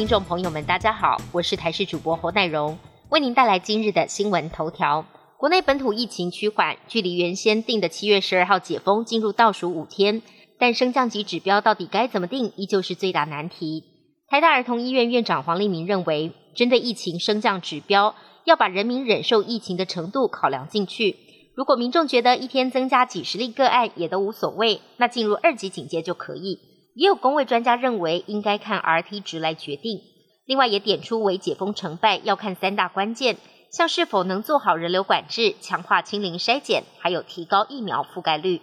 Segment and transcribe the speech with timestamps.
[0.00, 2.78] 听众朋友们，大家好，我是台视主播侯乃荣，
[3.10, 5.04] 为您带来今日的新闻头条。
[5.36, 10.22] 国内本土疫情趋缓，距离原先定的七月十二号解封进入倒数五天，
[10.58, 13.84] 但升降级指标到底该怎么定，依旧是最大难题。
[14.26, 18.14] 台大儿童医院院长黄立明认为，针对疫情升降指标，
[18.46, 21.14] 要把人民忍受疫情的程度考量进去。
[21.54, 26.58] 如果民众觉得一天增加几十例个案也都无所谓，那进入二级警戒就可以。
[26.94, 30.00] 也有工位专家认为，应该看 RT 值来决定。
[30.44, 33.36] 另外，也点出为解封成败要看三大关键，
[33.70, 38.60] 像是否能做好人流管制、强化清零筛检，还有提高疫苗覆盖率。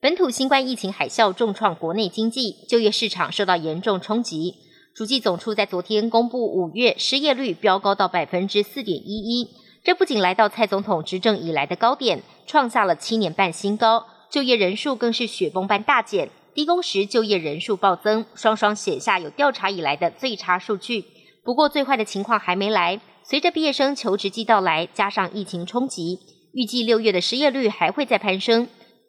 [0.00, 4.54] 本土新冠疫情海啸重创国内经济，就业市场受到严重冲击。
[4.94, 9.48] 主计总处在昨天公布，五月失业率飙高到百分之四点一一，
[9.82, 16.30] 这不仅来到蔡总统执政以来的高点，创下了七年半新高，就业人数更是雪崩般大减。
[16.54, 21.04] 低工时就业人数暴增，双双写下有调查以来的最差数据。
[21.42, 23.00] 不过，最坏的情况还没来。
[23.24, 26.20] 随着毕业生求职季到来，加上疫情冲击，
[26.52, 28.68] 预计六月的失业率还会再攀升。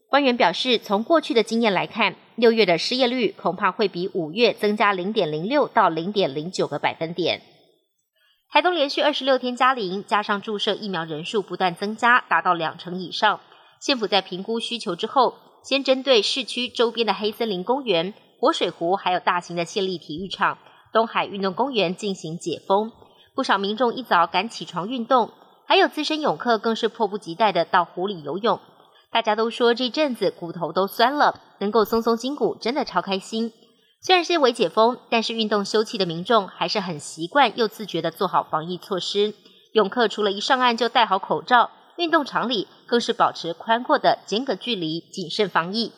[0.09, 7.43] 官员表示，从过去的经验来看，六月的失业率恐怕会比五月增加零点零六到零点零九个百分点。
[8.51, 13.39] 台东连续二十六天加零，加上注射疫苗人数不断增加，达到两成以上。
[13.79, 15.35] 县府在评估需求之后。
[15.65, 20.59] 先针对市区周边的黑森林公园、活水湖，还有大型的县立体育场、
[20.93, 22.91] 东海运动公园进行解封。
[23.33, 25.31] 不少民众一早赶起床运动，
[25.65, 28.59] 还有资深泳客更是迫不及待的到湖里游泳。
[29.11, 33.51] 大家都说这阵子骨头都酸了，能够松松筋骨，真的超开心。
[34.01, 39.33] 虽然是为解封，但是运动休憩的民众还是很习惯又自觉的做好防疫措施。
[39.71, 41.71] 泳客除了一上岸就戴好口罩。
[41.97, 45.91] 运动场里更是保持宽阔的间隔距离，谨慎防疫。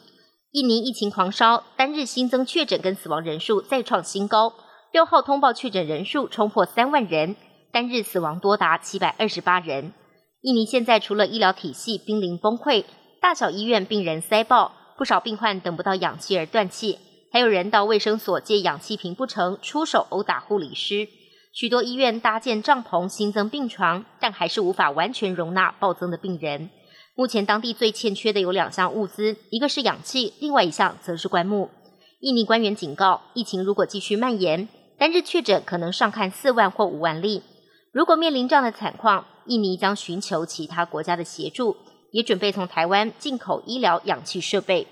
[0.52, 4.54] 印尼疫情狂烧，单日新增确诊跟死亡人数再创新高，
[4.92, 7.36] 六号通报确诊人数冲破三万人，
[7.72, 9.94] 单日死亡多达七百二十八人。
[10.42, 12.86] 印尼现在除了医疗体系濒临崩溃，
[13.20, 17.00] 大小医院病人塞爆，不少病患等不到氧气而断气，
[17.32, 21.08] 还有人到卫生所借氧气瓶不成，出手殴打护理师。
[21.58, 26.70] 许多医院搭建帐篷，新增病床，但还是无法完全容纳暴增的病人。
[27.16, 31.72] 目前当地最欠缺的有两项物资，一个是氧气，另外一项则是棺木。
[32.20, 34.70] 印尼官员警告，疫情如果继续蔓延，
[35.00, 37.42] 单日确诊可能上看四万或五万例。
[37.92, 41.76] 如果面临这样的惨况，印尼将寻求其他国家的协助，
[42.12, 44.86] 也准备从台湾进口医疗氧气设备。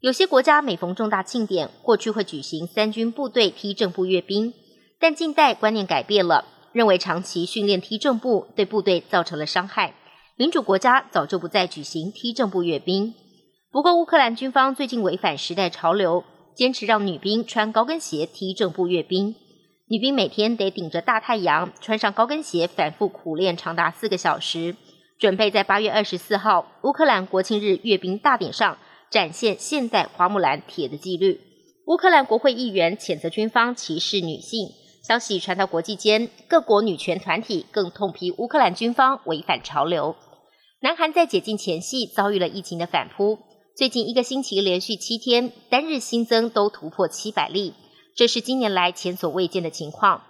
[0.00, 4.54] 有些国家每逢重大庆典，过去会举行三军部队踢正步阅兵。
[5.02, 9.94] 但近代观念改变了，认为长期训练踢正步对部队造成了伤害。
[10.36, 13.12] 民主国家早就不再举行踢正步阅兵。
[13.72, 16.22] 不过，乌克兰军方最近违反时代潮流，
[16.54, 19.34] 坚持让女兵穿高跟鞋踢正步阅兵。
[19.88, 24.76] 女兵每天得顶着大太阳，穿上高跟鞋，反复苦练长达四个小时，
[25.18, 28.78] 准备在八月二十四号乌克兰国庆日阅兵大典上
[29.10, 31.40] 展现现代花木兰铁的纪律。
[31.88, 34.68] 乌克兰国会议员谴责军方歧视女性。
[35.02, 40.14] 消息传到国际间，各国女权团体更痛批乌克兰军方违反潮流。
[40.80, 43.40] 南韩在解禁前夕遭遇了疫情的反扑，
[43.76, 47.74] 最近一个星期连续七天单日新增都突破七百例，
[48.14, 50.22] 这是近年来前所未见的情况。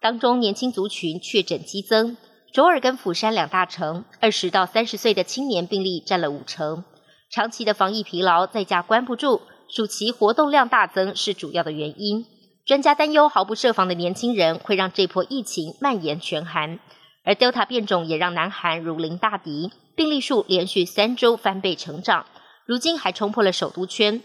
[0.00, 2.16] 当中年轻族群确诊激增，
[2.54, 6.84] 首尔跟釜山两大城，二十到三十岁的青年病例占了五成。
[7.32, 12.24] 长期的防疫疲劳在家关不住，暑期活动量大增是主要的原因。
[12.66, 16.78] 专家担忧，毫不设防的年轻人会让这波疫情蔓延全韩，
[17.24, 22.26] 而 Delta 变种也让南韩如临大敌，病例数连续三周翻倍成长，
[22.66, 24.20] 如今还冲破了首都圈。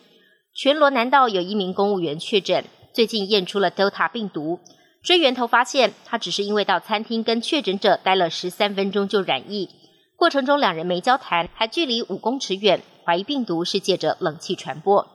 [0.53, 4.59] 全罗南道有一名公务员确诊，最近验出了 Delta 病毒，
[5.01, 9.69] 追源头发现他只是因为到餐厅跟确诊者待了十三分钟就染疫，
[10.15, 15.14] 过程中两人没交谈，还距离五公尺远，怀疑病毒是借着冷气传播。